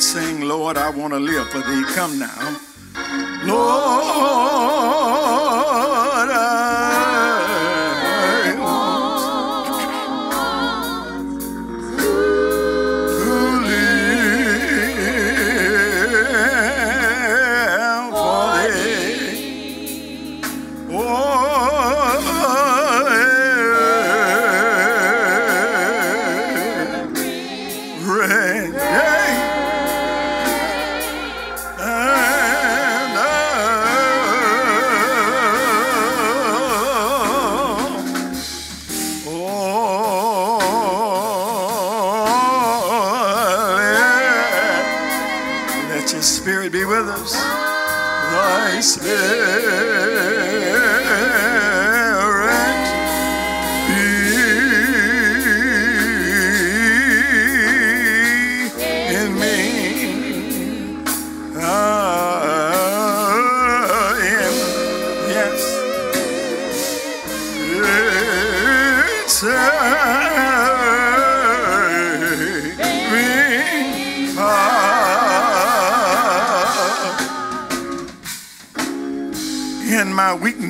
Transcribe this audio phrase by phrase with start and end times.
[0.00, 1.84] saying, Lord, I want to live for thee.
[1.94, 2.58] Come now.
[3.44, 3.89] Lord.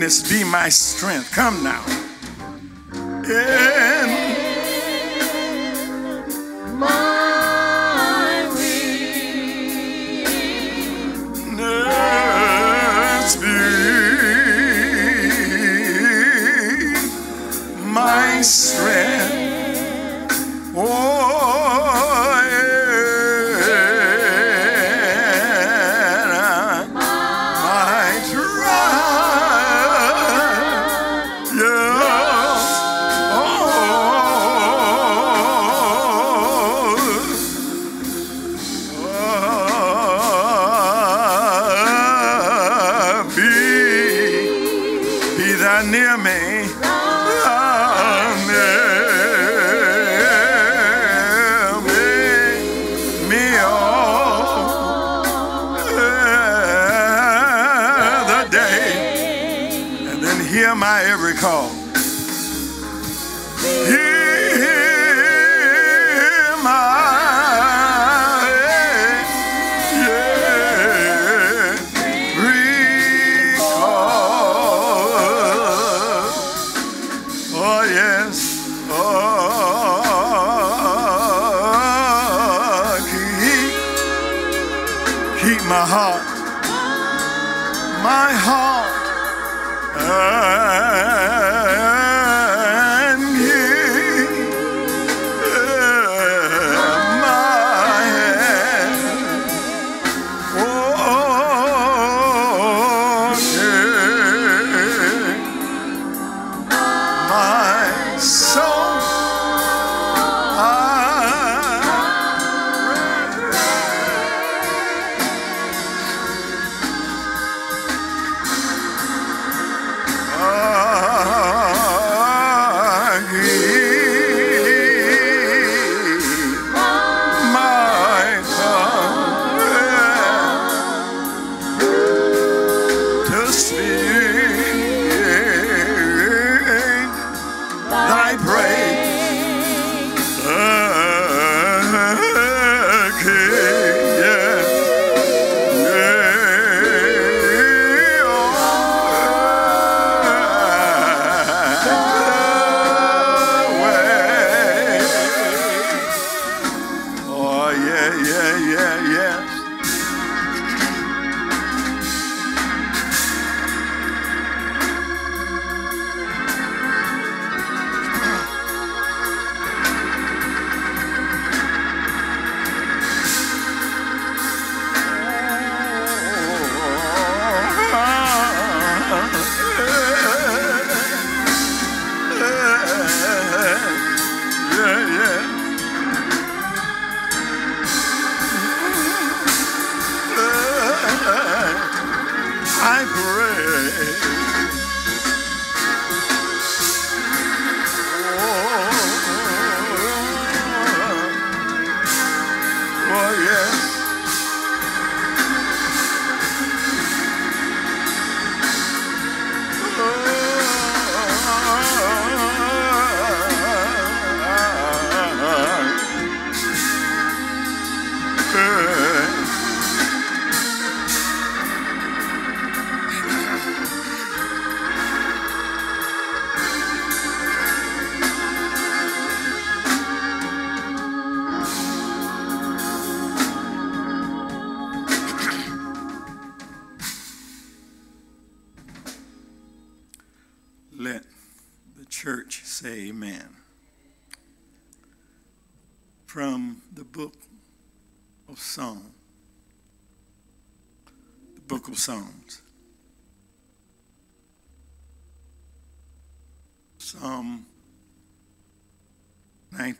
[0.01, 1.31] weakness be my strength.
[1.31, 1.85] Come now.
[3.29, 3.70] Yeah.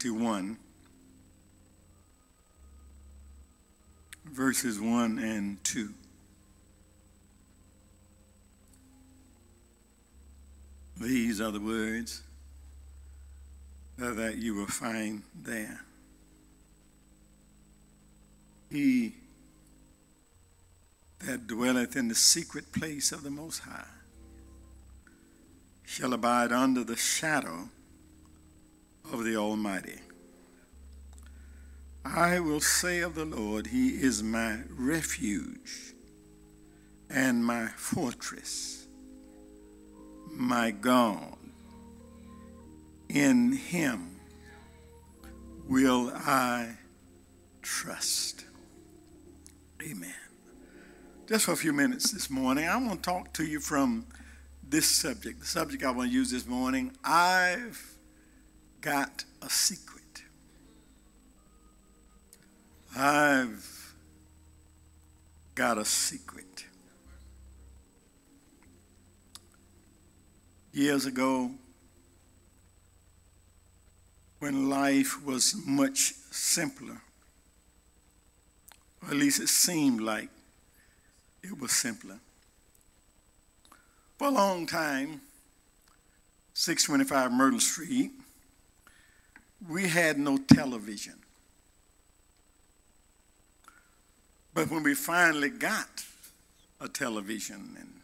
[0.03, 0.57] 91,
[4.25, 5.93] verses 1 and 2.
[11.03, 12.23] These are the words
[13.99, 15.83] that you will find there.
[18.71, 19.13] He
[21.27, 23.85] that dwelleth in the secret place of the Most High
[25.85, 27.69] shall abide under the shadow
[29.13, 30.01] of the Almighty.
[32.05, 35.95] I will say of the Lord, He is my refuge
[37.09, 38.87] and my fortress,
[40.31, 41.37] my God.
[43.09, 44.21] In Him
[45.69, 46.77] will I
[47.63, 48.45] trust.
[49.83, 50.15] Amen.
[51.27, 54.07] Just for a few minutes this morning, I want to talk to you from
[54.69, 56.93] this subject, the subject I want to use this morning.
[57.05, 57.90] I've
[58.81, 60.23] got a secret.
[62.97, 63.95] I've
[65.55, 66.65] got a secret.
[70.73, 71.51] Years ago,
[74.39, 77.03] when life was much simpler,
[79.03, 80.29] or at least it seemed like
[81.43, 82.19] it was simpler.
[84.19, 85.21] For a long time,
[86.55, 88.13] 625 Myrtle Street,
[89.69, 91.15] we had no television.
[94.55, 96.05] But when we finally got
[96.81, 98.01] a television and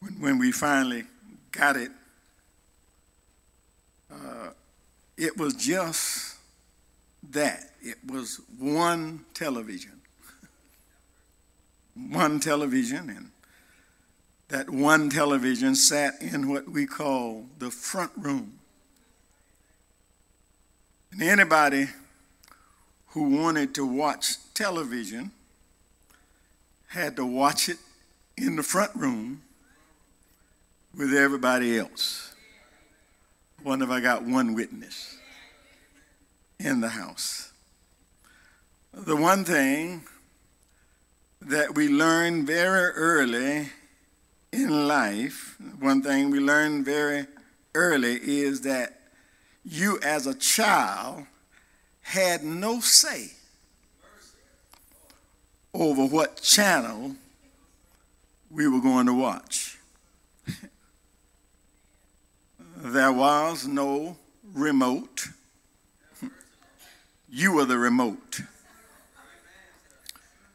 [0.00, 1.04] when, when we finally
[1.50, 1.90] got it,
[4.12, 4.50] uh,
[5.16, 6.36] it was just
[7.30, 7.70] that.
[7.82, 10.00] It was one television.
[12.10, 13.30] one television, and
[14.48, 18.58] that one television sat in what we call the front room.
[21.18, 21.88] And anybody
[23.08, 25.32] who wanted to watch television
[26.88, 27.78] had to watch it
[28.36, 29.42] in the front room
[30.96, 32.34] with everybody else.
[33.64, 35.18] Wonder if I got one witness
[36.60, 37.50] in the house.
[38.92, 40.04] The one thing
[41.40, 43.70] that we learn very early
[44.52, 47.26] in life, one thing we learn very
[47.74, 48.97] early is that
[49.70, 51.26] you as a child
[52.00, 53.32] had no say
[55.74, 57.14] over what channel
[58.50, 59.78] we were going to watch.
[62.76, 64.16] there was no
[64.54, 65.28] remote.
[67.30, 68.40] You were the remote.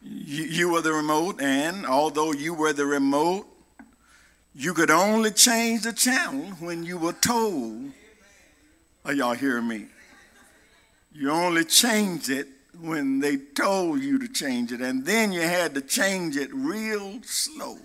[0.02, 3.46] You, were the remote, and although you were the remote,
[4.56, 7.92] you could only change the channel when you were told.
[9.04, 9.86] Are y'all hearing me?
[11.12, 12.48] You only changed it
[12.80, 17.20] when they told you to change it, and then you had to change it real
[17.22, 17.78] slow.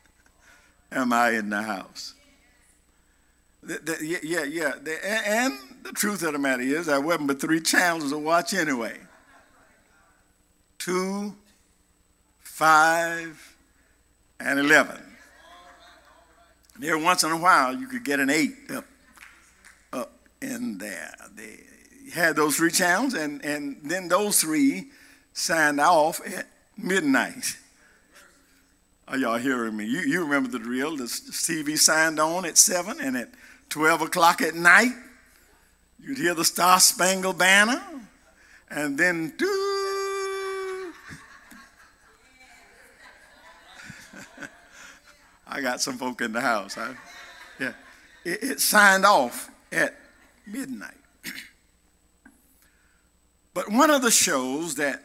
[0.92, 2.14] Am I in the house?
[3.62, 4.72] The, the, yeah, yeah.
[4.82, 8.54] The, and the truth of the matter is, there wasn't but three channels to watch
[8.54, 8.98] anyway
[10.80, 11.34] two,
[12.40, 13.56] five,
[14.40, 14.98] and 11.
[16.78, 18.86] There, once in a while, you could get an eight up
[20.40, 21.14] in there.
[21.34, 21.60] They
[22.12, 24.90] had those three channels, and, and then those three
[25.32, 27.56] signed off at midnight.
[29.08, 29.86] Are y'all hearing me?
[29.86, 30.96] You, you remember the drill.
[30.96, 33.30] The TV signed on at 7, and at
[33.68, 34.92] 12 o'clock at night,
[36.00, 37.82] you'd hear the Star Spangled Banner,
[38.70, 39.46] and then, doo.
[45.46, 46.78] I got some folk in the house.
[46.78, 46.94] I,
[47.58, 47.72] yeah,
[48.24, 49.96] it, it signed off at
[50.46, 50.94] midnight.
[53.54, 55.02] but one of the shows that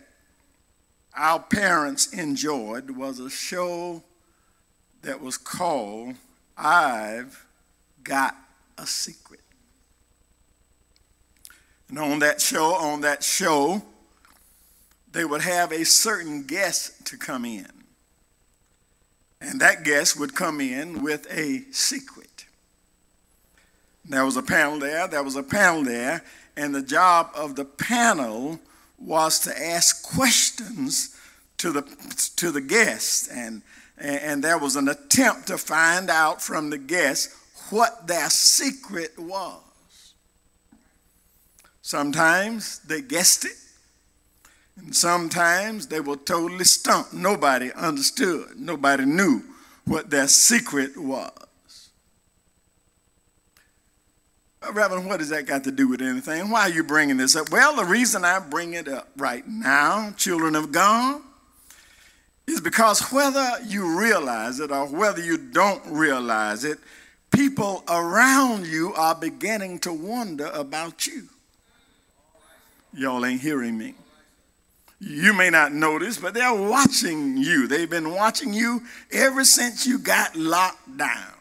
[1.16, 4.04] our parents enjoyed was a show
[5.02, 6.16] that was called
[6.58, 7.46] I've
[8.04, 8.36] Got
[8.78, 9.42] a Secret.
[11.90, 13.82] And on that show, on that show,
[15.12, 17.68] they would have a certain guest to come in.
[19.40, 22.25] And that guest would come in with a secret.
[24.08, 26.24] There was a panel there, there was a panel there,
[26.56, 28.60] and the job of the panel
[28.98, 31.16] was to ask questions
[31.58, 31.82] to the,
[32.36, 33.28] to the guests.
[33.28, 33.62] And
[33.98, 37.36] and, there was an attempt to find out from the guests
[37.70, 39.62] what their secret was.
[41.82, 43.58] Sometimes they guessed it,
[44.78, 47.14] and sometimes they were totally stumped.
[47.14, 49.44] Nobody understood, nobody knew
[49.86, 51.32] what their secret was.
[54.55, 56.50] Uh, Uh, Reverend, what does that got to do with anything?
[56.50, 57.52] Why are you bringing this up?
[57.52, 61.22] Well, the reason I bring it up right now, children of God,
[62.48, 66.78] is because whether you realize it or whether you don't realize it,
[67.32, 71.24] people around you are beginning to wonder about you.
[72.94, 73.94] Y'all ain't hearing me.
[75.00, 77.68] You may not notice, but they're watching you.
[77.68, 78.82] They've been watching you
[79.12, 81.34] ever since you got locked down.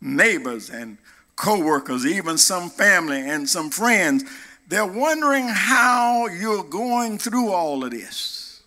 [0.00, 0.98] Neighbors and
[1.36, 4.24] co-workers, even some family and some friends,
[4.68, 8.62] they're wondering how you're going through all of this.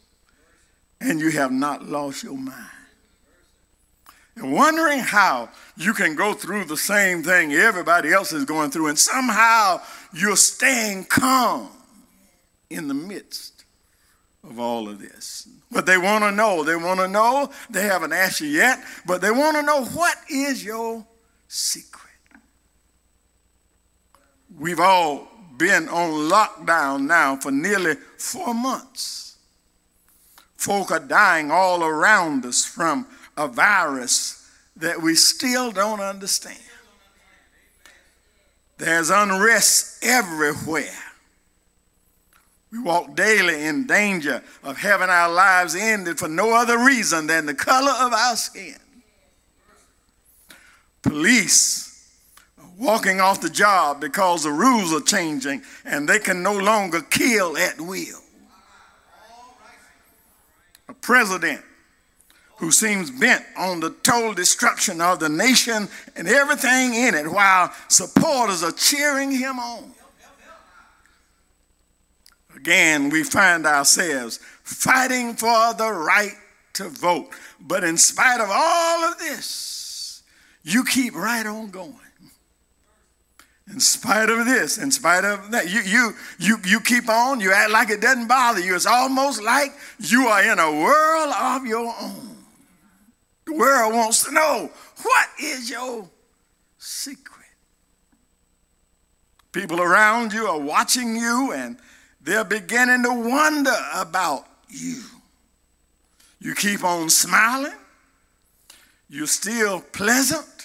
[0.99, 2.69] And you have not lost your mind.
[4.35, 8.87] And wondering how you can go through the same thing everybody else is going through,
[8.87, 9.81] and somehow
[10.13, 11.69] you're staying calm
[12.69, 13.63] in the midst
[14.43, 15.47] of all of this.
[15.71, 16.63] But they want to know.
[16.63, 17.49] They want to know.
[17.69, 21.05] They haven't asked you yet, but they want to know what is your
[21.47, 21.86] secret.
[24.57, 29.35] We've all been on lockdown now for nearly four months.
[30.55, 36.57] Folk are dying all around us from a virus that we still don't understand.
[38.77, 41.03] There's unrest everywhere.
[42.71, 47.45] We walk daily in danger of having our lives ended for no other reason than
[47.45, 48.75] the color of our skin.
[51.01, 51.86] Police
[52.77, 57.57] walking off the job because the rules are changing and they can no longer kill
[57.57, 58.21] at will.
[60.87, 61.61] A president
[62.57, 67.71] who seems bent on the total destruction of the nation and everything in it while
[67.87, 69.93] supporters are cheering him on.
[72.55, 76.33] Again, we find ourselves fighting for the right
[76.73, 77.29] to vote.
[77.59, 80.23] But in spite of all of this,
[80.63, 82.06] you keep right on going
[83.71, 87.51] in spite of this, in spite of that, you, you, you, you keep on, you
[87.51, 88.75] act like it doesn't bother you.
[88.75, 92.37] It's almost like you are in a world of your own.
[93.45, 94.71] The world wants to know
[95.03, 96.09] what is your
[96.77, 97.45] secret?
[99.51, 101.77] People around you are watching you and
[102.21, 105.03] they're beginning to wonder about you.
[106.39, 107.73] You keep on smiling,
[109.09, 110.56] you're still pleasant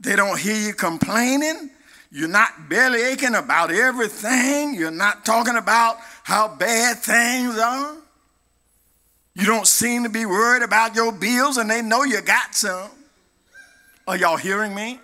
[0.00, 1.70] they don't hear you complaining.
[2.10, 4.74] You're not belly aching about everything.
[4.74, 7.96] You're not talking about how bad things are.
[9.34, 12.90] You don't seem to be worried about your bills and they know you got some.
[14.06, 14.98] Are y'all hearing me?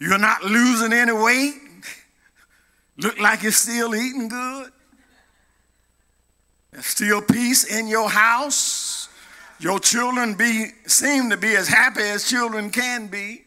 [0.00, 1.54] You're not losing any weight.
[2.96, 4.72] Look like you're still eating good.
[6.72, 9.08] There's still peace in your house.
[9.60, 13.44] Your children be, seem to be as happy as children can be.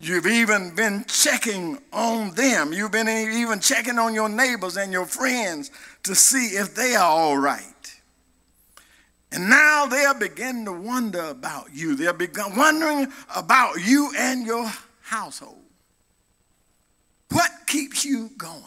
[0.00, 2.72] You've even been checking on them.
[2.72, 5.72] You've been even checking on your neighbors and your friends
[6.04, 7.64] to see if they are all right.
[9.32, 11.96] And now they are beginning to wonder about you.
[11.96, 12.16] They're
[12.56, 14.70] wondering about you and your
[15.02, 15.62] household.
[17.30, 18.62] What keeps you going?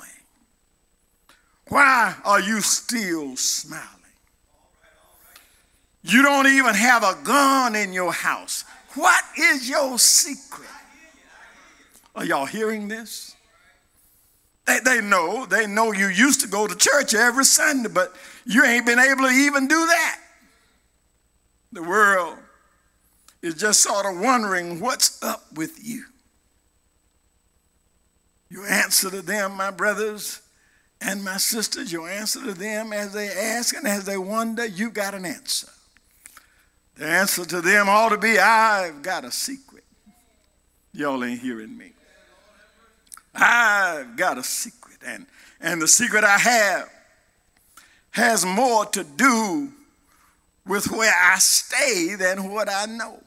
[1.69, 3.87] Why are you still smiling?
[6.03, 8.65] You don't even have a gun in your house.
[8.95, 10.67] What is your secret?
[12.15, 13.35] Are y'all hearing this?
[14.67, 18.15] They, they know, they know you used to go to church every Sunday, but
[18.45, 20.19] you ain't been able to even do that.
[21.71, 22.37] The world
[23.41, 26.05] is just sort of wondering what's up with you.
[28.49, 30.41] Your answer to them, my brothers
[30.99, 34.91] and my sisters, your answer to them as they ask and as they wonder, you
[34.91, 35.69] got an answer.
[36.95, 39.85] The answer to them ought to be, I've got a secret.
[40.93, 41.93] Y'all ain't hearing me.
[43.33, 45.25] I've got a secret, and,
[45.59, 46.89] and the secret I have
[48.11, 49.71] has more to do
[50.67, 53.19] with where I stay than what I know.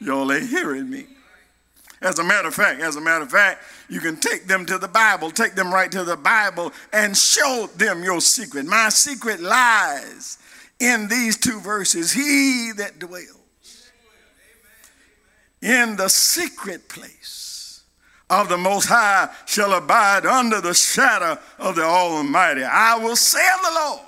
[0.00, 1.06] Y'all ain't hearing me.
[2.00, 4.78] As a matter of fact, as a matter of fact, you can take them to
[4.78, 8.66] the Bible, take them right to the Bible, and show them your secret.
[8.66, 10.38] My secret lies
[10.78, 13.34] in these two verses He that dwells
[15.60, 17.47] in the secret place
[18.30, 22.62] of the Most High shall abide under the shadow of the Almighty.
[22.62, 24.00] I will say of the Lord,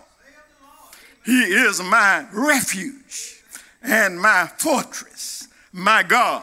[1.24, 3.40] He is my refuge
[3.82, 6.42] and my fortress, my God.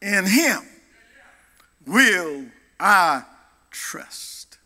[0.00, 0.60] In him
[1.86, 2.46] will
[2.80, 3.22] I
[3.70, 4.58] trust.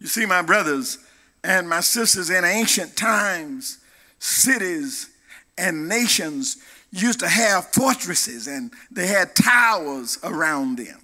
[0.00, 0.98] You see, my brothers
[1.44, 3.78] and my sisters, in ancient times,
[4.18, 5.10] cities
[5.56, 6.56] and nations
[7.02, 11.00] used to have fortresses and they had towers around them.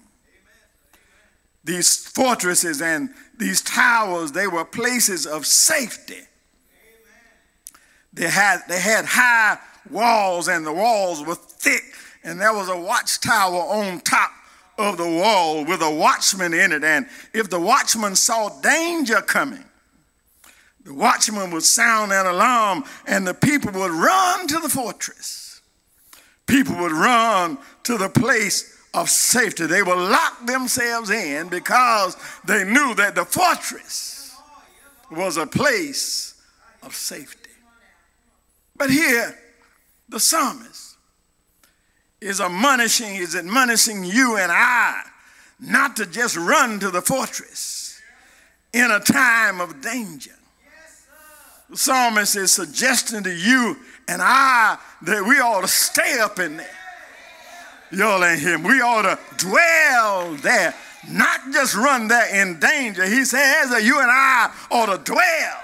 [1.65, 6.21] These fortresses and these towers, they were places of safety.
[8.13, 9.59] They had, they had high
[9.91, 11.83] walls and the walls were thick
[12.25, 14.31] and there was a watchtower on top
[14.79, 16.85] of the wall with a watchman in it.
[16.85, 19.65] And if the watchman saw danger coming,
[20.85, 25.52] the watchman would sound an alarm and the people would run to the fortress.
[26.47, 29.67] People would run to the place of safety.
[29.67, 34.37] They would lock themselves in because they knew that the fortress
[35.11, 36.35] was a place
[36.83, 37.51] of safety.
[38.77, 39.39] But here,
[40.09, 40.97] the psalmist
[42.21, 45.03] is admonishing, is admonishing you and I
[45.61, 48.01] not to just run to the fortress
[48.73, 50.33] in a time of danger.
[51.71, 53.77] The psalmist is suggesting to you
[54.09, 56.79] and I that we ought to stay up in there.
[57.91, 58.63] Y'all ain't him.
[58.63, 60.75] We ought to dwell there,
[61.09, 63.05] not just run there in danger.
[63.05, 65.63] He says that you and I ought to dwell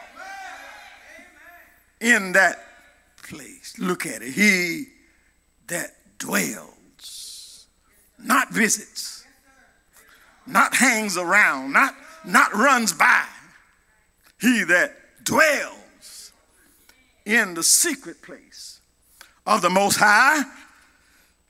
[2.00, 2.64] in that
[3.22, 3.74] place.
[3.78, 4.32] Look at it.
[4.32, 4.86] He
[5.68, 7.66] that dwells,
[8.18, 9.24] not visits,
[10.46, 13.24] not hangs around, not, not runs by.
[14.40, 15.78] He that dwells
[17.28, 18.80] in the secret place
[19.46, 20.42] of the Most High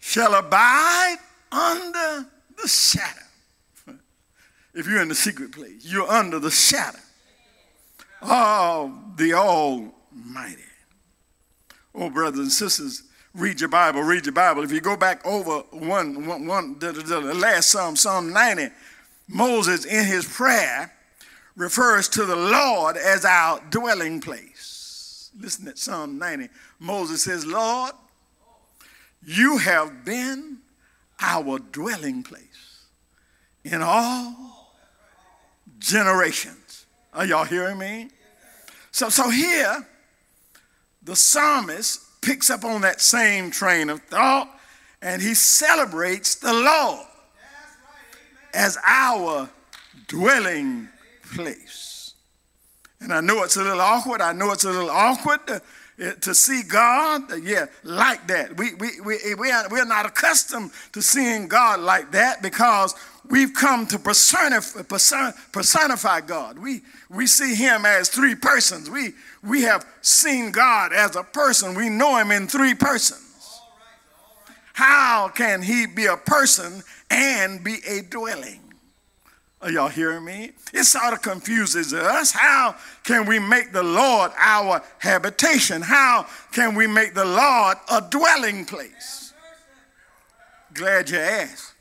[0.00, 1.16] shall abide
[1.52, 2.26] under
[2.60, 3.96] the shadow.
[4.74, 6.98] If you're in the secret place, you're under the shadow
[8.22, 10.62] of the Almighty.
[11.94, 14.64] Oh, brothers and sisters, read your Bible, read your Bible.
[14.64, 18.68] If you go back over one, one, one the, the, last Psalm, Psalm 90,
[19.28, 20.92] Moses in his prayer
[21.56, 24.57] refers to the Lord as our dwelling place.
[25.40, 26.48] Listen to Psalm 90.
[26.80, 27.92] Moses says, Lord,
[29.24, 30.58] you have been
[31.20, 32.86] our dwelling place
[33.64, 34.74] in all
[35.78, 36.86] generations.
[37.12, 38.08] Are y'all hearing me?
[38.90, 39.86] So, so here,
[41.02, 44.48] the psalmist picks up on that same train of thought
[45.00, 47.06] and he celebrates the Lord
[48.52, 49.48] as our
[50.08, 50.88] dwelling
[51.34, 51.87] place.
[53.00, 54.20] And I know it's a little awkward.
[54.20, 55.62] I know it's a little awkward to,
[56.00, 58.56] eh, to see God, yeah, like that.
[58.56, 62.42] We, we, we, eh, we, are, we are not accustomed to seeing God like that
[62.42, 62.94] because
[63.28, 66.58] we've come to personify, personify God.
[66.58, 68.90] We, we see him as three persons.
[68.90, 69.12] We,
[69.44, 71.74] we have seen God as a person.
[71.74, 73.24] We know him in three persons.
[74.72, 78.67] How can he be a person and be a dwelling?
[79.60, 80.52] Are y'all hearing me?
[80.72, 82.30] It sort of confuses us.
[82.30, 85.82] How can we make the Lord our habitation?
[85.82, 89.32] How can we make the Lord a dwelling place?
[90.74, 91.74] Glad you asked.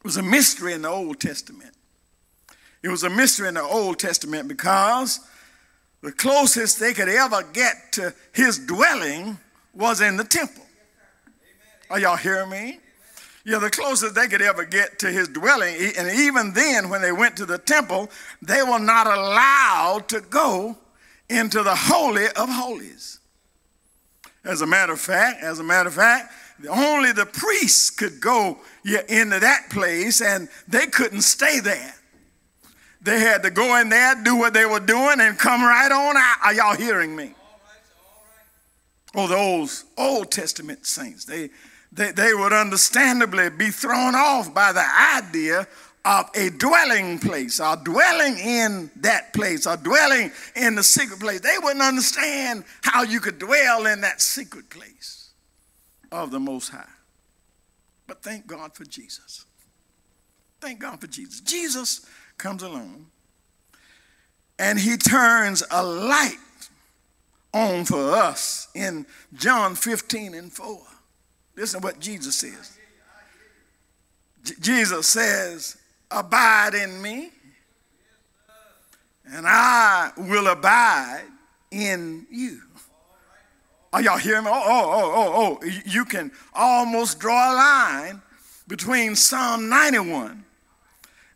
[0.00, 1.72] It was a mystery in the Old Testament.
[2.82, 5.20] It was a mystery in the Old Testament because
[6.02, 9.38] the closest they could ever get to his dwelling
[9.72, 10.64] was in the temple.
[11.88, 12.80] Are y'all hearing me?
[13.44, 15.74] Yeah, the closest they could ever get to his dwelling.
[15.98, 18.08] And even then, when they went to the temple,
[18.40, 20.76] they were not allowed to go
[21.28, 23.18] into the Holy of Holies.
[24.44, 26.32] As a matter of fact, as a matter of fact,
[26.68, 31.94] only the priests could go into that place and they couldn't stay there.
[33.00, 36.16] They had to go in there, do what they were doing, and come right on
[36.16, 36.36] out.
[36.44, 37.34] Are y'all hearing me?
[39.14, 41.50] Oh, those Old Testament saints, they,
[41.92, 44.84] they, they would understandably be thrown off by the
[45.16, 45.66] idea
[46.04, 51.40] of a dwelling place, or dwelling in that place, or dwelling in the secret place.
[51.40, 55.30] They wouldn't understand how you could dwell in that secret place
[56.10, 56.88] of the Most High.
[58.06, 59.44] But thank God for Jesus.
[60.60, 61.40] Thank God for Jesus.
[61.40, 63.06] Jesus comes along
[64.58, 66.36] and he turns a light
[67.54, 70.78] on for us in John 15 and 4.
[71.56, 72.78] Listen to what Jesus says.
[74.44, 75.76] J- Jesus says,
[76.10, 77.30] Abide in me,
[79.24, 81.24] and I will abide
[81.70, 82.60] in you.
[83.92, 84.50] Are y'all hearing me?
[84.52, 85.68] Oh, oh, oh, oh, oh.
[85.86, 88.22] You can almost draw a line
[88.66, 90.44] between Psalm 91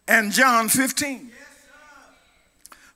[0.09, 1.31] and John 15.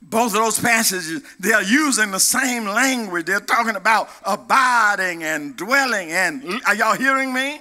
[0.02, 3.26] Both of those passages, they're using the same language.
[3.26, 6.10] They're talking about abiding and dwelling.
[6.10, 7.60] And are y'all hearing me?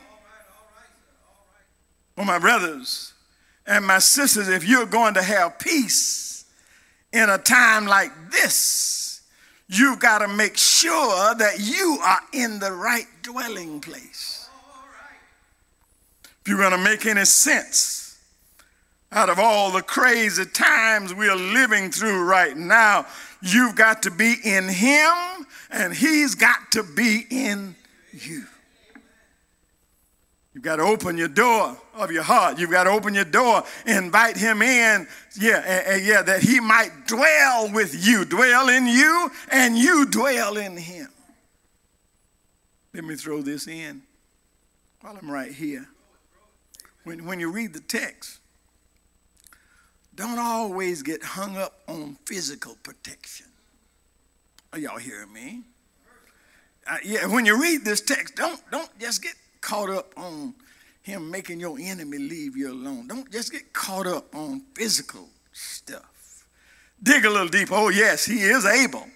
[2.15, 3.13] Well, my brothers
[3.65, 6.45] and my sisters, if you're going to have peace
[7.12, 9.21] in a time like this,
[9.67, 14.49] you've got to make sure that you are in the right dwelling place.
[16.41, 17.98] If you're going to make any sense
[19.11, 23.05] out of all the crazy times we are living through right now,
[23.41, 27.75] you've got to be in Him and He's got to be in
[28.11, 28.43] you.
[30.53, 32.59] You've got to open your door of your heart.
[32.59, 35.07] You've got to open your door, invite him in,
[35.39, 40.05] yeah, and, and yeah, that he might dwell with you, dwell in you, and you
[40.07, 41.07] dwell in him.
[42.93, 44.01] Let me throw this in
[45.01, 45.87] while I'm right here.
[47.03, 48.39] When, when you read the text,
[50.19, 53.45] don't always get hung up on physical protection.
[54.73, 55.62] Are y'all hearing me?
[56.86, 60.53] Uh, yeah, when you read this text, don't, don't just get caught up on
[61.03, 63.08] him making your enemy leave you alone.
[63.08, 66.45] Don't just get caught up on physical stuff.
[67.01, 67.75] Dig a little deeper.
[67.75, 69.08] Oh, yes, he is able.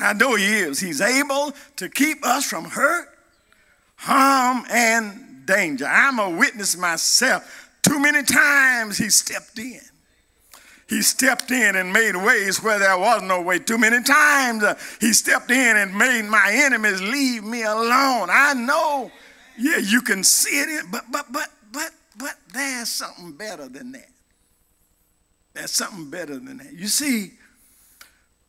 [0.00, 0.80] I know he is.
[0.80, 3.08] He's able to keep us from hurt,
[3.96, 5.84] harm, and danger.
[5.84, 9.80] I'm a witness myself too many times he stepped in.
[10.88, 13.60] He stepped in and made ways where there was no way.
[13.60, 18.28] Too many times uh, he stepped in and made my enemies leave me alone.
[18.30, 19.12] I know,
[19.56, 24.08] yeah, you can see it, but but but but but there's something better than that.
[25.54, 26.72] There's something better than that.
[26.72, 27.32] You see,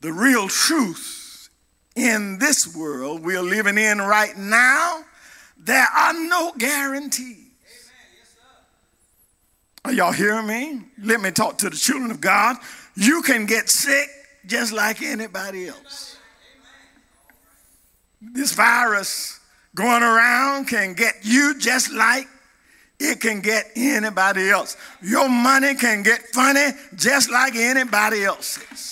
[0.01, 1.49] the real truth
[1.95, 5.03] in this world we're living in right now,
[5.57, 7.40] there are no guarantees.
[9.83, 10.81] Are y'all hearing me?
[11.01, 12.57] Let me talk to the children of God.
[12.95, 14.09] You can get sick
[14.45, 16.17] just like anybody else.
[18.21, 19.39] This virus
[19.73, 22.27] going around can get you just like
[22.99, 24.77] it can get anybody else.
[25.01, 28.90] Your money can get funny just like anybody else's.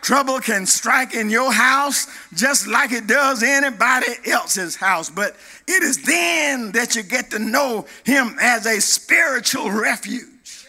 [0.00, 5.10] Trouble can strike in your house just like it does anybody else's house.
[5.10, 10.66] But it is then that you get to know him as a spiritual refuge.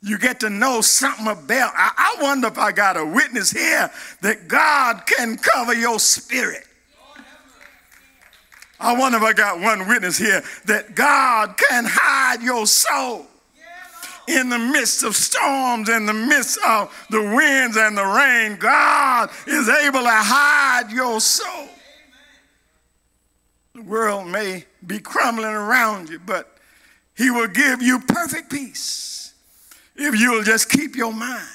[0.00, 1.72] You get to know something about.
[1.74, 6.64] I, I wonder if I got a witness here that God can cover your spirit.
[8.80, 13.27] I wonder if I got one witness here that God can hide your soul
[14.28, 18.56] in the midst of storms, in the midst of the winds and the rain.
[18.56, 21.68] God is able to hide your soul.
[23.74, 26.58] The world may be crumbling around you, but
[27.16, 29.32] He will give you perfect peace
[29.96, 31.48] if you'll just keep your mind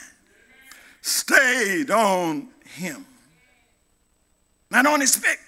[1.02, 3.06] stayed on Him.
[4.72, 5.42] Now, don't expect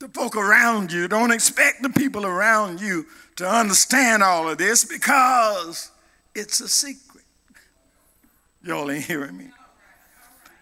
[0.00, 4.84] the folk around you, don't expect the people around you to understand all of this
[4.84, 5.90] because
[6.34, 7.24] it's a secret.
[8.62, 9.48] Y'all ain't hearing me.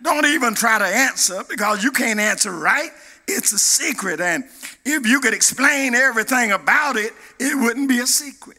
[0.03, 2.91] Don't even try to answer because you can't answer right
[3.27, 4.21] it's a secret.
[4.21, 4.45] And
[4.85, 8.59] if you could explain everything about it, it wouldn't be a secret.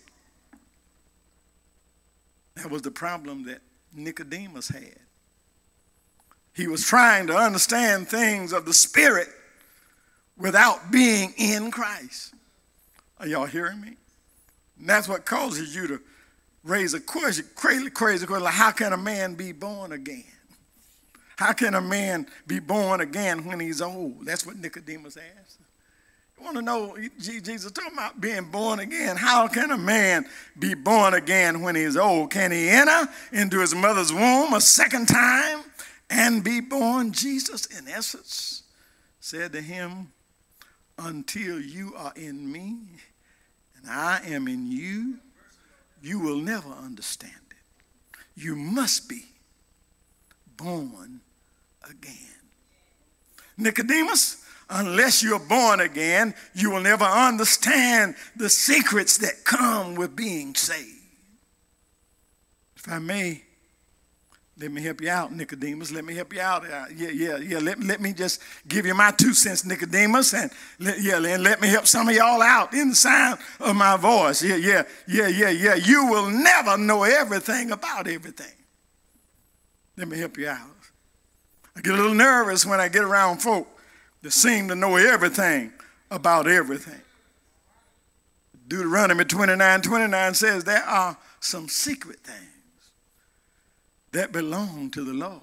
[2.56, 3.60] That was the problem that
[3.93, 4.99] Nicodemus had.
[6.54, 9.28] He was trying to understand things of the Spirit
[10.38, 12.34] without being in Christ.
[13.19, 13.97] Are y'all hearing me?
[14.80, 16.02] And that's what causes you to
[16.64, 20.24] raise a question, crazy, crazy question like, how can a man be born again?
[21.38, 24.26] How can a man be born again when he's old?
[24.26, 25.60] That's what Nicodemus asked.
[26.38, 29.16] You want to know, Jesus talking about being born again.
[29.16, 30.26] How can a man
[30.60, 32.32] be born again when he's old?
[32.32, 35.64] Can he enter into his mother's womb a second time
[36.10, 37.14] and be born?
[37.14, 38.64] Jesus, in essence,
[39.20, 40.12] said to him,
[40.98, 42.80] Until you are in me
[43.89, 45.19] I am in you,
[46.02, 48.17] you will never understand it.
[48.36, 49.26] You must be
[50.58, 51.21] born
[51.89, 52.15] again.
[53.58, 60.54] Nicodemus, unless you're born again, you will never understand the secrets that come with being
[60.56, 60.91] saved.
[62.76, 63.44] If I may,
[64.58, 65.91] let me help you out, Nicodemus.
[65.91, 66.63] Let me help you out.
[66.63, 67.60] Uh, yeah, yeah, yeah.
[67.60, 71.60] Let, let me just give you my two cents, Nicodemus, and let, yeah, and let
[71.60, 74.41] me help some of y'all out in the sound of my voice.
[74.41, 75.76] Yeah, yeah, yeah, yeah, yeah.
[75.76, 78.54] You will never know everything about everything.
[79.98, 80.62] Let me help you out.
[81.76, 83.68] I get a little nervous when I get around folk
[84.22, 85.74] that seem to know everything
[86.10, 87.02] about everything.
[88.70, 92.55] Deuteronomy 29 29 says there are some secret things
[94.15, 95.41] that belong to the Lord.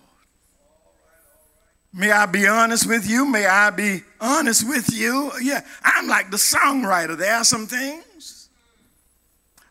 [1.94, 3.26] May I be honest with you?
[3.26, 5.30] May I be honest with you?
[5.42, 7.16] Yeah, I'm like the songwriter.
[7.16, 8.48] There are some things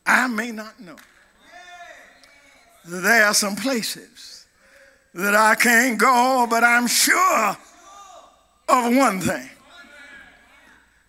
[0.05, 0.97] I may not know.
[2.85, 4.45] There are some places
[5.15, 7.57] that I can't go, but I'm sure
[8.69, 9.49] of one thing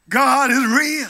[0.08, 1.08] God is real.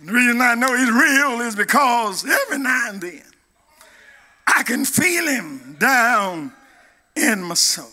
[0.00, 3.22] The reason I know He's real is because every now and then
[4.46, 6.52] I can feel Him down
[7.16, 7.90] in my soul.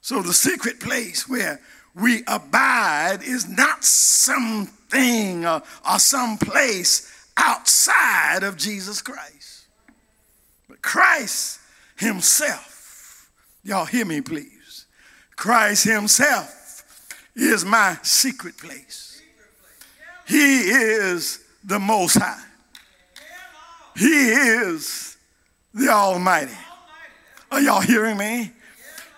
[0.00, 1.60] So the secret place where
[1.94, 9.66] we abide is not something or, or some place outside of Jesus Christ,
[10.68, 11.60] but Christ
[11.96, 13.30] Himself.
[13.62, 14.86] Y'all hear me, please.
[15.36, 16.94] Christ Himself
[17.34, 19.22] is my secret place.
[20.26, 22.42] He is the Most High.
[23.96, 25.11] He is
[25.74, 26.56] the Almighty.
[27.50, 28.50] Are y'all hearing me?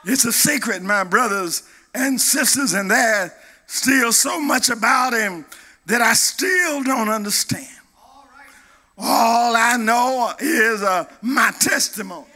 [0.05, 1.62] It's a secret, my brothers
[1.95, 3.31] and sisters, and there's
[3.67, 5.45] still so much about him
[5.87, 7.69] that I still don't understand.
[8.97, 12.27] All I know is uh, my testimony.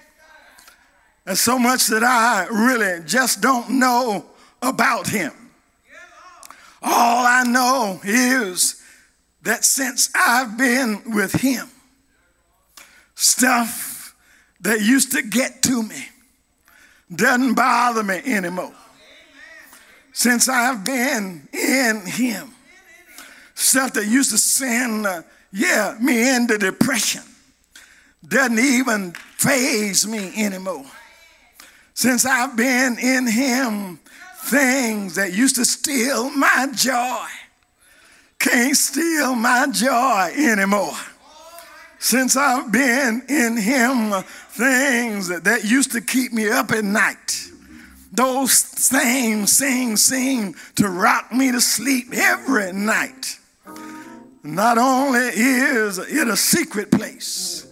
[1.25, 4.27] There's so much that I really just don't know
[4.63, 5.33] about him.
[6.83, 8.83] All I know is
[9.43, 11.69] that since I've been with him,
[13.15, 13.88] stuff
[14.61, 16.09] that used to get to me
[17.15, 18.75] doesn't bother me anymore.
[20.13, 22.51] Since I've been in Him,
[23.55, 27.23] stuff that used to send, uh, yeah, me into depression
[28.27, 30.85] doesn't even faze me anymore.
[31.95, 34.01] Since I've been in Him,
[34.45, 37.27] things that used to steal my joy
[38.39, 40.97] can't steal my joy anymore.
[41.99, 44.13] Since I've been in Him,
[44.51, 47.51] things that used to keep me up at night,
[48.13, 53.39] those same things seem, to rock me to sleep every night.
[54.43, 57.67] Not only is it a secret place,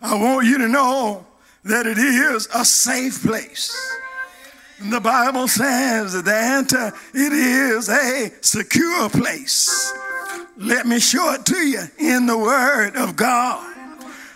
[0.00, 1.26] I want you to know
[1.64, 3.76] that it is a safe place.
[4.78, 9.92] The Bible says that it is a secure place.
[10.58, 13.74] Let me show it to you in the Word of God.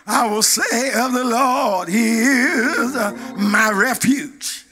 [0.06, 2.94] I will say of the Lord, He is
[3.36, 4.66] my refuge.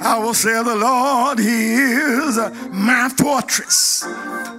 [0.00, 2.36] I will say of the Lord, He is
[2.72, 4.04] my fortress.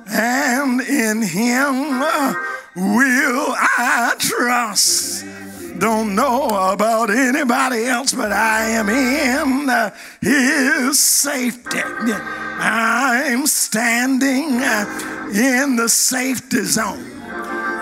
[0.08, 2.00] And in Him
[2.76, 5.26] will I trust.
[5.80, 11.82] Don't know about anybody else, but I am in His safety.
[11.82, 14.62] I'm standing
[15.34, 17.15] in the safety zone.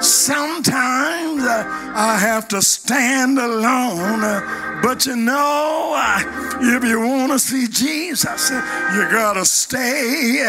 [0.04, 1.64] Sometimes uh,
[1.96, 4.22] I have to stand alone.
[4.24, 6.20] Uh, but you know, uh,
[6.60, 10.40] if you want to see Jesus, you got to stay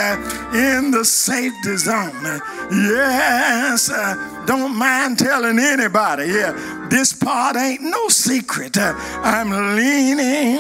[0.53, 2.41] in the safety zone.
[2.73, 3.89] Yes,
[4.47, 6.27] don't mind telling anybody.
[6.27, 8.77] Yeah, this part ain't no secret.
[8.77, 10.59] I'm leaning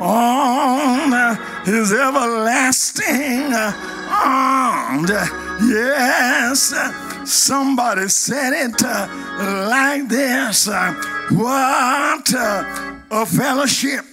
[0.00, 5.06] on his everlasting arm.
[5.68, 6.72] Yes.
[7.26, 10.92] Somebody said it uh, like this uh,
[11.30, 14.04] What uh, a fellowship,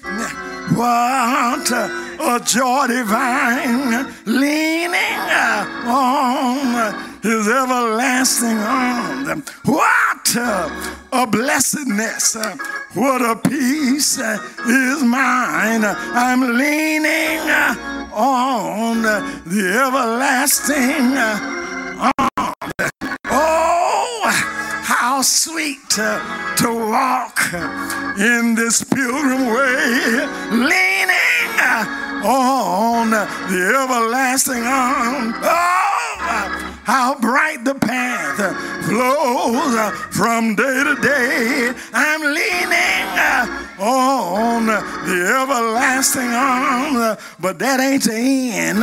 [0.75, 5.19] what a joy divine, leaning
[5.87, 9.49] on his everlasting arms.
[9.65, 10.35] What
[11.11, 12.35] a blessedness,
[12.93, 15.83] what a peace is mine.
[15.83, 17.39] I'm leaning
[18.13, 21.17] on the everlasting
[25.23, 27.39] Sweet to, to walk
[28.17, 31.11] in this pilgrim way, leaning
[32.25, 33.27] on the
[33.83, 35.33] everlasting arm.
[35.43, 38.35] Oh, how bright the path
[38.85, 39.75] flows
[40.13, 41.71] from day to day.
[41.93, 48.79] I'm leaning uh, on the everlasting arm, but that ain't the end.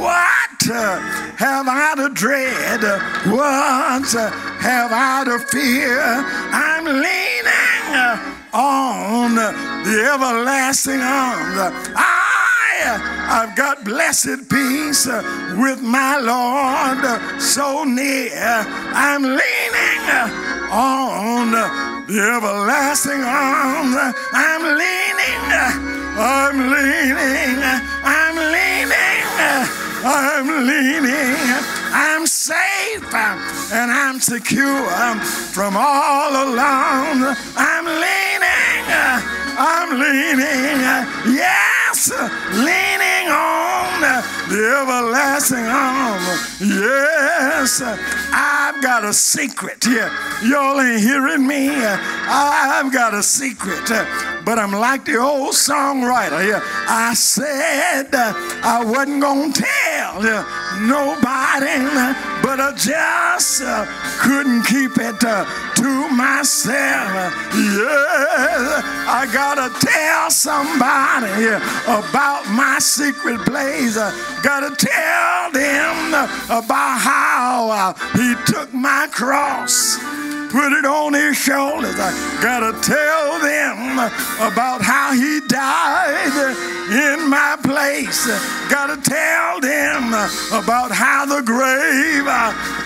[0.00, 0.70] What?
[0.70, 0.98] Uh,
[1.36, 2.80] have I to dread?
[3.30, 6.00] What uh, have I to fear?
[6.00, 11.58] I'm leaning on the everlasting arms.
[11.96, 18.32] I, I've got blessed peace with my Lord so near.
[18.36, 20.04] I'm leaning
[20.70, 24.14] on the everlasting arms.
[24.32, 25.42] I'm leaning.
[26.18, 27.62] I'm leaning.
[28.04, 28.62] I'm leaning.
[30.04, 31.36] I'm leaning,
[31.92, 35.14] I'm safe, and I'm secure
[35.52, 37.36] from all alone.
[39.64, 40.82] I'm leaning.
[41.38, 42.10] Yes,
[42.50, 44.00] leaning on
[44.50, 46.20] the everlasting arm.
[46.58, 50.10] Yes, I've got a secret here.
[50.42, 51.70] Y'all ain't hearing me.
[51.70, 53.88] I've got a secret.
[54.44, 56.60] But I'm like the old songwriter here.
[56.88, 60.22] I said I wasn't to tell
[60.80, 63.86] nobody, but I just uh,
[64.20, 67.32] couldn't keep it uh, to myself.
[67.56, 71.46] Yeah, I gotta tell somebody
[71.88, 73.96] about my secret place.
[74.42, 76.12] Gotta tell them
[76.50, 79.96] about how uh, he took my cross
[80.52, 81.96] put it on his shoulders.
[81.96, 82.12] I
[82.42, 83.96] gotta tell them
[84.52, 86.52] about how he died
[86.92, 88.28] in my place.
[88.68, 90.12] Gotta tell them
[90.52, 92.28] about how the grave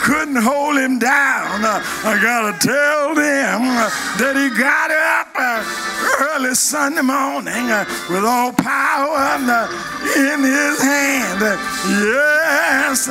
[0.00, 1.66] couldn't hold him down.
[2.07, 3.66] I gotta tell them
[4.22, 5.35] that he got up
[6.31, 7.66] early Sunday morning
[8.09, 9.42] with all power
[10.14, 11.42] in his hand.
[11.98, 13.11] Yes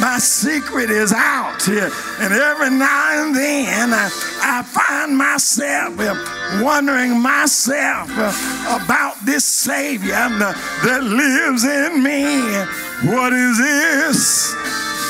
[0.00, 1.66] my secret is out.
[1.68, 4.10] And every now and then I,
[4.42, 10.52] I find myself uh, wondering myself uh, about this Savior uh,
[10.84, 12.42] that lives in me.
[13.10, 14.52] What is this?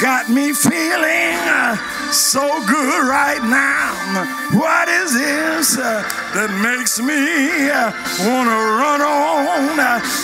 [0.01, 1.38] Got me feeling
[2.12, 3.95] so good right now.
[4.57, 7.69] What is this that makes me
[8.25, 9.81] want to run on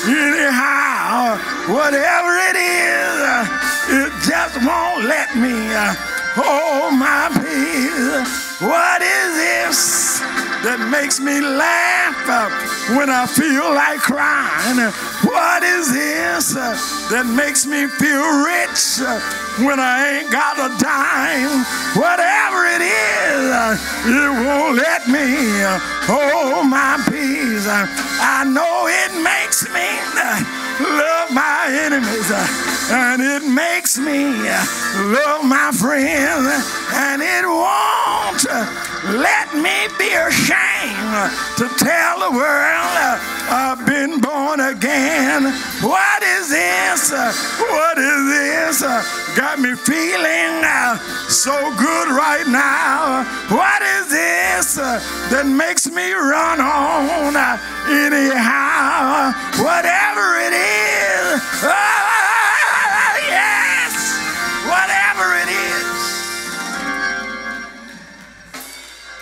[0.06, 1.36] anyhow?
[1.66, 8.60] Whatever it is it just won't let me hold my peace.
[8.60, 10.18] What is this
[10.64, 12.16] that makes me laugh
[12.96, 14.78] when I feel like crying?
[15.22, 16.54] What is this
[17.10, 19.02] that makes me feel rich
[19.66, 21.62] when I ain't got a dime?
[21.94, 25.62] Whatever it is, it won't let me
[26.08, 27.66] hold my peace.
[27.66, 32.46] I know it makes me love my enemies, uh,
[32.90, 34.64] and it makes me uh,
[35.12, 36.46] love my friends,
[36.94, 43.18] and it won't uh, let me be ashamed to tell the world uh,
[43.50, 45.44] I've been born again.
[45.84, 47.12] What is this?
[47.60, 48.80] What is this?
[49.36, 50.96] Got me feeling uh,
[51.28, 53.24] so good right now.
[53.54, 59.32] What is this that makes me run on uh, anyhow?
[59.60, 61.44] Whatever it is.
[61.60, 63.92] Oh, yes.
[64.64, 65.13] Whatever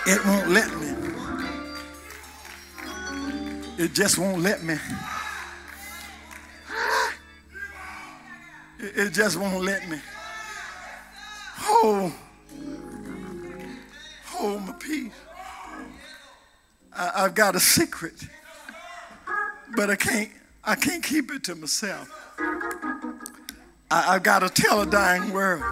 [0.05, 0.93] it won't let me.
[3.77, 4.75] It just won't let me.
[8.79, 9.99] It just won't let me.
[11.55, 12.11] Hold,
[14.25, 15.11] hold my peace.
[16.95, 18.27] I, have got a secret,
[19.75, 20.29] but I can't.
[20.65, 22.09] I can't keep it to myself.
[23.89, 25.63] I, I've got to tell a dying world.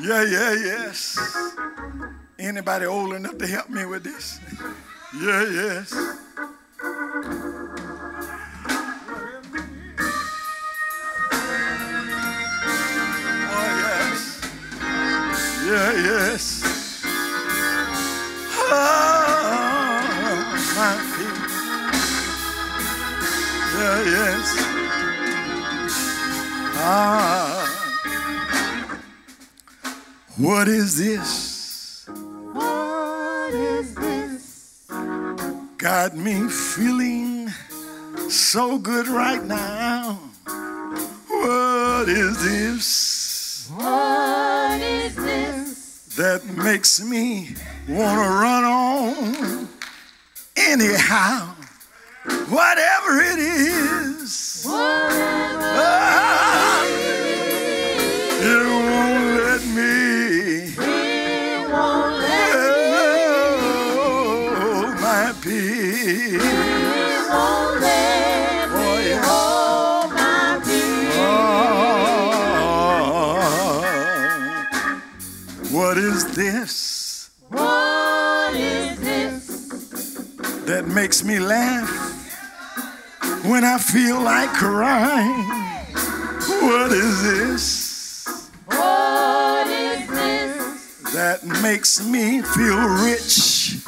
[0.00, 1.18] Yeah, yeah, yes.
[2.40, 4.38] Anybody old enough to help me with this?
[5.20, 5.92] Yeah, yes.
[13.50, 14.40] Oh, yes.
[15.66, 16.62] yeah, yes.
[18.70, 19.18] Oh,
[20.76, 21.38] my feet.
[23.74, 24.46] Yeah, yes.
[26.76, 27.66] Ah,
[30.36, 31.47] what is this?
[36.00, 37.48] Got me feeling
[38.28, 40.20] so good right now.
[41.26, 43.68] What is this?
[43.74, 46.14] What is this?
[46.14, 47.48] that makes me
[47.88, 49.68] want to run on
[50.56, 51.56] anyhow,
[52.48, 54.07] whatever it is.
[80.68, 81.88] That makes me laugh
[83.42, 85.48] when I feel like crying.
[86.60, 88.50] What is this?
[88.66, 91.12] What is this?
[91.14, 93.78] That makes me feel rich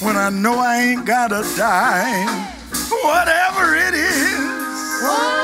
[0.00, 2.46] when I know I ain't got a dime.
[3.04, 5.02] Whatever it is.
[5.02, 5.39] Whatever.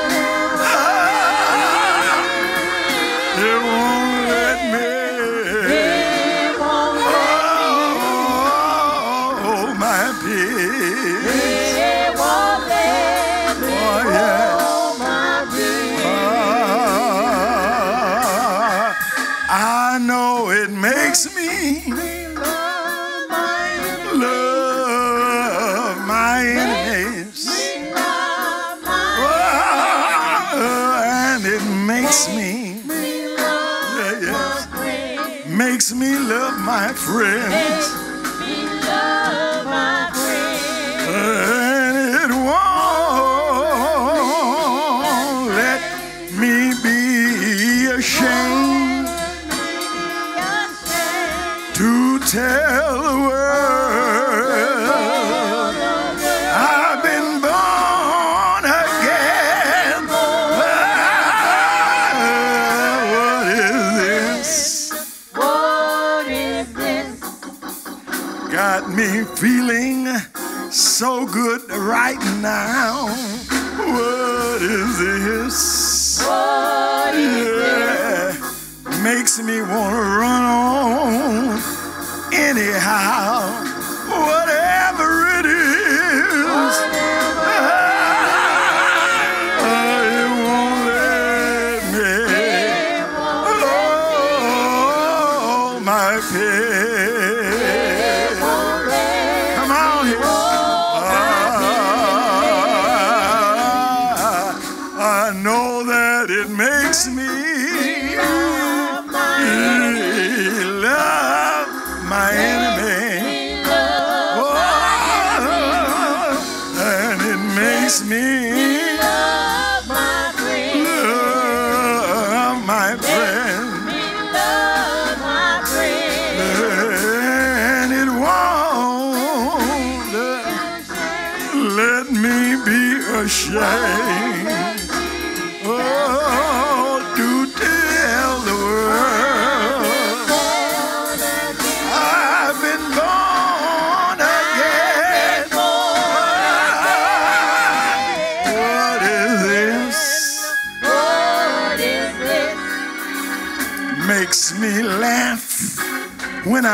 [79.43, 80.16] Me want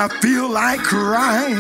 [0.04, 1.56] I feel like crying.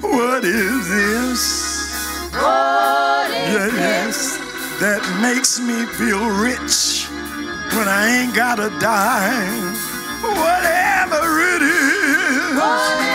[0.00, 2.32] What is this?
[2.32, 4.38] Yeah, yes,
[4.80, 7.04] that makes me feel rich
[7.76, 9.76] when I ain't got a dime.
[10.24, 11.20] Whatever
[11.56, 13.07] it is,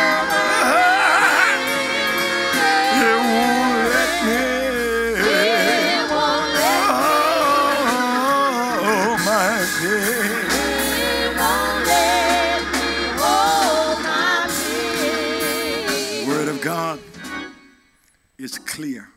[18.74, 19.07] clear.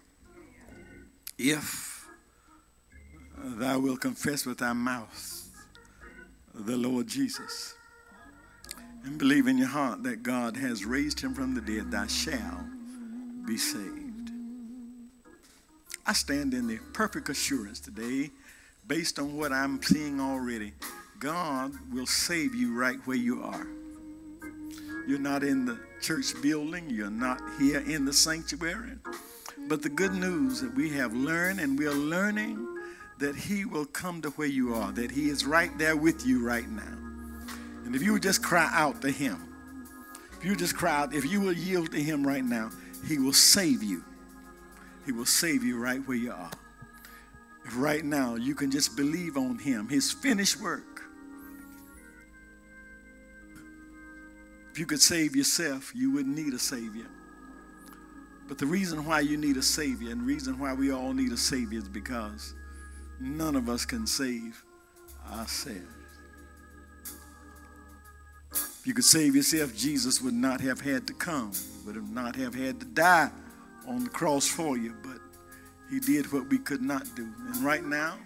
[1.38, 2.06] If
[3.38, 5.48] thou wilt confess with thy mouth
[6.54, 7.74] the Lord Jesus
[9.02, 12.66] and believe in your heart that God has raised him from the dead, thou shalt
[13.46, 14.30] be saved.
[16.06, 18.32] I stand in the perfect assurance today,
[18.86, 20.74] based on what I'm seeing already.
[21.18, 23.66] God will save you right where you are.
[25.08, 28.98] You're not in the church building, you're not here in the sanctuary.
[29.68, 32.66] But the good news that we have learned and we are learning
[33.18, 36.44] that He will come to where you are, that He is right there with you
[36.46, 36.96] right now.
[37.84, 39.42] And if you would just cry out to Him,
[40.38, 42.70] if you just cry out, if you will yield to Him right now,
[43.08, 44.04] He will save you.
[45.04, 46.50] He will save you right where you are.
[47.74, 51.02] Right now you can just believe on Him, His finished work.
[54.70, 57.06] If you could save yourself, you wouldn't need a Savior.
[58.48, 61.32] But the reason why you need a Savior and the reason why we all need
[61.32, 62.54] a Savior is because
[63.20, 64.62] none of us can save
[65.32, 65.80] ourselves.
[68.52, 71.50] If you could save yourself, Jesus would not have had to come,
[71.84, 73.30] would have not have had to die
[73.88, 75.18] on the cross for you, but
[75.90, 77.28] he did what we could not do.
[77.48, 78.16] And right now,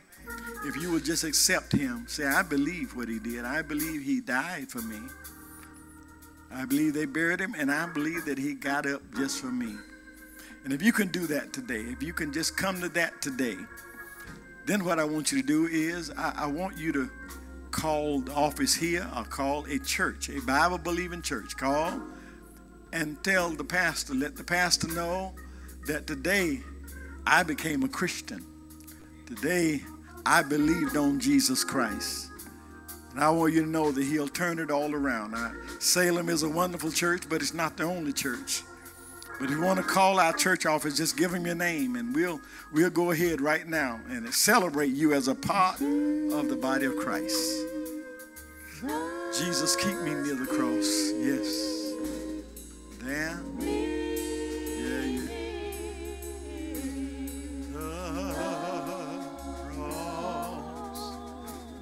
[0.64, 3.44] if you would just accept him, say, I believe what he did.
[3.44, 5.00] I believe he died for me.
[6.52, 9.76] I believe they buried him, and I believe that he got up just for me.
[10.64, 13.56] And if you can do that today, if you can just come to that today,
[14.66, 17.10] then what I want you to do is I, I want you to
[17.70, 21.56] call the office here or call a church, a Bible believing church.
[21.56, 22.00] Call
[22.92, 25.34] and tell the pastor, let the pastor know
[25.86, 26.60] that today
[27.26, 28.44] I became a Christian.
[29.26, 29.82] Today
[30.26, 32.30] I believed on Jesus Christ.
[33.12, 35.32] And I want you to know that He'll turn it all around.
[35.32, 38.62] Now, Salem is a wonderful church, but it's not the only church.
[39.40, 42.14] But if you want to call our church office, just give them your name, and
[42.14, 46.84] we'll we'll go ahead right now and celebrate you as a part of the body
[46.84, 47.62] of Christ.
[49.32, 51.12] Jesus, keep me near the cross.
[51.16, 51.94] Yes.
[52.98, 53.40] There.
[53.60, 55.26] Yeah, yeah.
[57.72, 58.34] The
[59.74, 61.16] cross.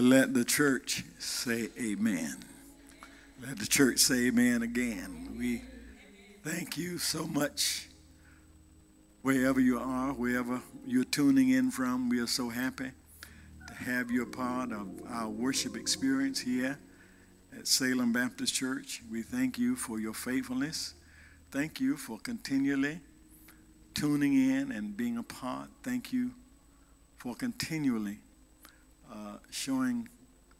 [0.00, 2.36] Let the church say amen.
[3.44, 5.34] Let the church say amen again.
[5.36, 5.62] We
[6.44, 7.88] thank you so much
[9.22, 12.08] wherever you are, wherever you're tuning in from.
[12.08, 12.92] We are so happy
[13.66, 16.78] to have you a part of our worship experience here
[17.58, 19.02] at Salem Baptist Church.
[19.10, 20.94] We thank you for your faithfulness.
[21.50, 23.00] Thank you for continually
[23.94, 25.70] tuning in and being a part.
[25.82, 26.30] Thank you
[27.16, 28.20] for continually
[29.12, 30.08] uh, showing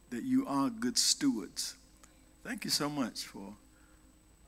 [0.09, 1.75] that you are good stewards.
[2.43, 3.53] Thank you so much for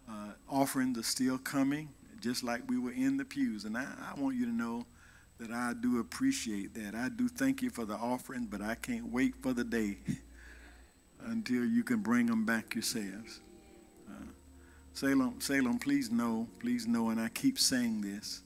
[0.10, 1.89] uh, offering the still coming,
[2.20, 3.66] just like we were in the pews.
[3.66, 4.86] And I, I want you to know
[5.39, 6.95] that I do appreciate that.
[6.95, 9.97] I do thank you for the offering, but I can't wait for the day
[11.26, 13.39] until you can bring them back yourselves.
[14.10, 14.26] Uh,
[14.93, 18.41] Salem, Salem, please know, please know, and I keep saying this.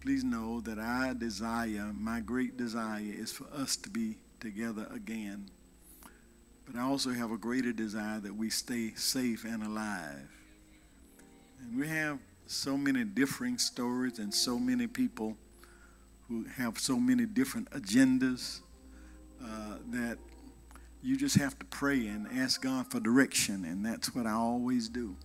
[0.00, 5.48] Please know that I desire, my great desire is for us to be together again.
[6.66, 10.28] But I also have a greater desire that we stay safe and alive.
[11.60, 15.38] And we have so many differing stories and so many people
[16.28, 18.60] who have so many different agendas
[19.42, 20.18] uh, that
[21.02, 23.64] you just have to pray and ask God for direction.
[23.64, 25.16] And that's what I always do.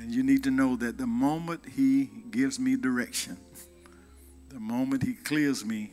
[0.00, 3.36] And you need to know that the moment He gives me direction,
[4.48, 5.92] the moment He clears me,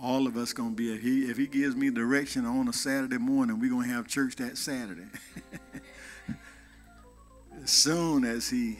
[0.00, 3.18] all of us gonna be if he if he gives me direction on a Saturday
[3.18, 5.06] morning, we're gonna have church that Saturday.
[7.62, 8.78] as soon as he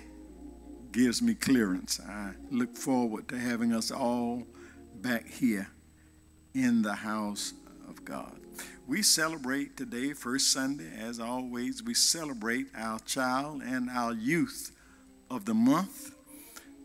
[0.93, 4.47] gives me clearance, I look forward to having us all
[4.95, 5.69] back here
[6.55, 7.53] in the house
[7.89, 8.41] of God.
[8.87, 14.73] We celebrate today, first Sunday, as always, we celebrate our child and our youth
[15.31, 16.16] of the month.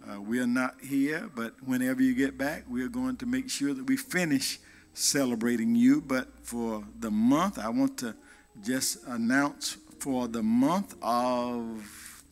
[0.10, 3.50] Uh, we are not here, but whenever you get back, we are going to make
[3.50, 4.60] sure that we finish
[4.94, 6.02] celebrating you.
[6.02, 8.16] But for the month, I want to
[8.64, 12.24] just announce for the month of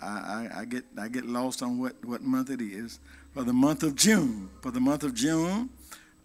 [0.00, 3.00] I, I, I get I get lost on what, what month it is.
[3.34, 4.48] For the month of June.
[4.62, 5.68] For the month of June,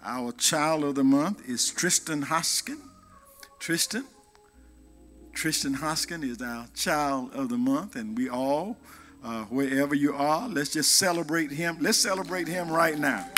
[0.03, 2.79] our child of the month is Tristan Hoskin.
[3.59, 4.05] Tristan.
[5.33, 8.77] Tristan Hoskin is our child of the month, and we all
[9.23, 10.47] uh, wherever you are.
[10.49, 11.77] Let's just celebrate him.
[11.79, 13.29] Let's celebrate him right now.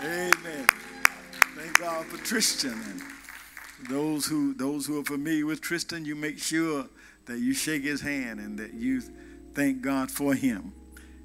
[0.00, 0.66] Amen.
[1.56, 2.72] Thank God for Tristan.
[2.72, 3.02] And
[3.88, 6.86] those who those who are familiar with Tristan, you make sure
[7.26, 9.02] that you shake his hand and that you
[9.54, 10.72] thank God for him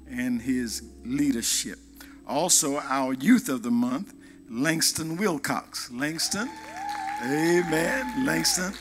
[0.08, 1.78] and his leadership.
[2.26, 4.14] Also, our youth of the month,
[4.48, 5.90] Langston Wilcox.
[5.90, 6.48] Langston,
[7.24, 8.24] Amen.
[8.24, 8.72] Langston.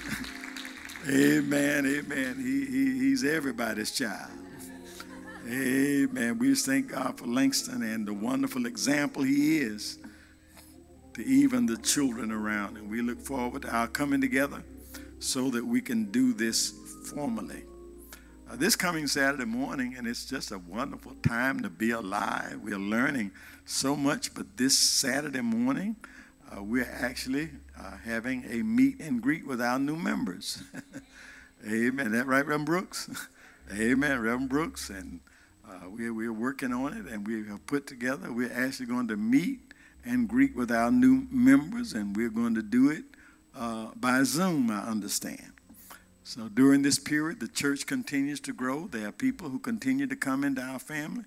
[1.10, 1.86] Amen.
[1.86, 2.36] Amen.
[2.38, 4.30] He, he, he's everybody's child.
[5.50, 6.38] Amen.
[6.38, 9.98] We just thank God for Langston and the wonderful example he is
[11.16, 12.78] to even the children around.
[12.78, 14.64] And we look forward to our coming together
[15.18, 16.72] so that we can do this
[17.06, 17.64] formally.
[18.48, 22.60] Uh, this coming Saturday morning, and it's just a wonderful time to be alive.
[22.62, 23.32] We're learning
[23.66, 25.96] so much, but this Saturday morning,
[26.56, 30.62] uh, we're actually uh, having a meet and greet with our new members.
[31.68, 32.12] Amen.
[32.12, 33.28] That right, Reverend Brooks?
[33.74, 34.92] Amen, Reverend Brooks.
[34.92, 35.22] And
[35.70, 39.18] uh, we're, we're working on it, and we have put together, we're actually going to
[39.18, 39.60] meet
[40.04, 43.04] and greet with our new members, and we're going to do it
[43.56, 45.52] uh, by Zoom, I understand.
[46.24, 48.88] So during this period, the church continues to grow.
[48.88, 51.26] There are people who continue to come into our family,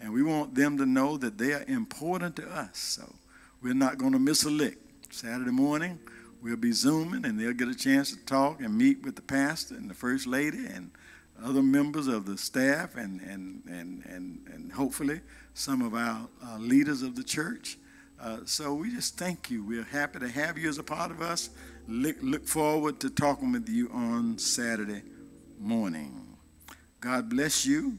[0.00, 2.78] and we want them to know that they are important to us.
[2.78, 3.14] So
[3.62, 4.78] we're not going to miss a lick.
[5.10, 5.98] Saturday morning,
[6.42, 9.74] we'll be Zooming, and they'll get a chance to talk and meet with the pastor
[9.74, 10.90] and the first lady and
[11.42, 15.20] other members of the staff and, and, and, and, and hopefully
[15.54, 17.78] some of our uh, leaders of the church.
[18.20, 19.64] Uh, so we just thank you.
[19.64, 21.50] We're happy to have you as a part of us.
[21.88, 25.02] Look, look forward to talking with you on Saturday
[25.58, 26.36] morning.
[27.00, 27.98] God bless you.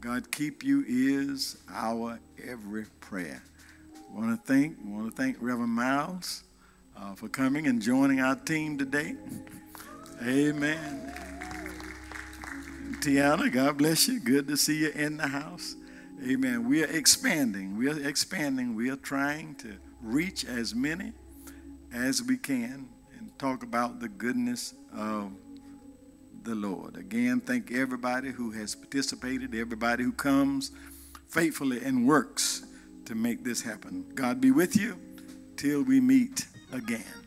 [0.00, 3.42] God keep you is our every prayer.
[4.12, 6.44] Want to thank want to thank Reverend Miles
[6.96, 9.16] uh, for coming and joining our team today.
[10.22, 11.63] Amen.
[13.00, 14.20] Tiana, God bless you.
[14.20, 15.76] Good to see you in the house.
[16.26, 16.68] Amen.
[16.68, 17.76] We are expanding.
[17.76, 18.74] We are expanding.
[18.74, 21.12] We are trying to reach as many
[21.92, 25.32] as we can and talk about the goodness of
[26.42, 26.96] the Lord.
[26.96, 30.70] Again, thank everybody who has participated, everybody who comes
[31.28, 32.64] faithfully and works
[33.06, 34.04] to make this happen.
[34.14, 34.98] God be with you
[35.56, 37.23] till we meet again.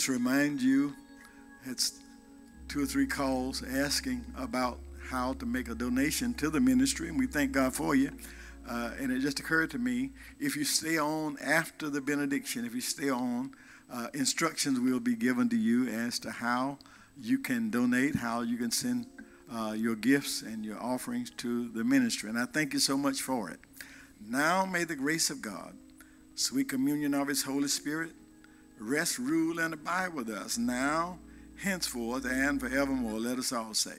[0.00, 0.94] Just remind you,
[1.66, 2.00] it's
[2.68, 4.78] two or three calls asking about
[5.10, 8.10] how to make a donation to the ministry, and we thank God for you.
[8.66, 12.74] Uh, and it just occurred to me if you stay on after the benediction, if
[12.74, 13.50] you stay on,
[13.92, 16.78] uh, instructions will be given to you as to how
[17.20, 19.04] you can donate, how you can send
[19.52, 22.30] uh, your gifts and your offerings to the ministry.
[22.30, 23.60] And I thank you so much for it.
[24.26, 25.74] Now may the grace of God,
[26.36, 28.12] sweet communion of His Holy Spirit,
[28.80, 31.18] rest, rule, and abide with us now,
[31.56, 33.20] henceforth, and forevermore.
[33.20, 33.98] Let us all say.